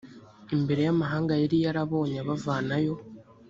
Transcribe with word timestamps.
imbere 0.55 0.81
yamahanga 0.87 1.33
yari 1.41 1.57
yarabonye 1.65 2.17
abavanayo. 2.23 2.93